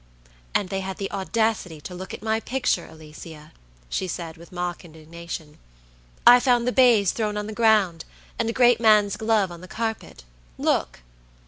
[0.55, 3.51] "And they had the audacity to look at my picture, Alicia,"
[3.87, 5.59] she said, with mock indignation.
[6.25, 8.03] "I found the baize thrown on the ground,
[8.39, 10.23] and a great man's glove on the carpet.
[10.57, 11.03] Look!"